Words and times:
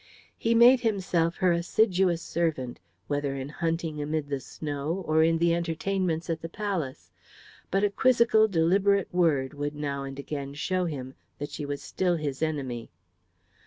He 0.35 0.55
made 0.55 0.79
himself 0.79 1.35
her 1.35 1.51
assiduous 1.51 2.23
servant, 2.23 2.79
whether 3.05 3.35
in 3.35 3.49
hunting 3.49 4.01
amid 4.01 4.29
the 4.29 4.39
snow 4.39 5.03
or 5.05 5.21
in 5.21 5.37
the 5.37 5.53
entertainments 5.53 6.27
at 6.27 6.41
the 6.41 6.49
palace, 6.49 7.11
but 7.69 7.83
a 7.83 7.89
quizzical 7.91 8.47
deliberate 8.47 9.13
word 9.13 9.53
would 9.53 9.75
now 9.75 10.01
and 10.01 10.17
again 10.17 10.55
show 10.55 10.85
him 10.85 11.13
that 11.37 11.51
she 11.51 11.67
was 11.67 11.83
still 11.83 12.15
his 12.15 12.41
enemy. 12.41 12.89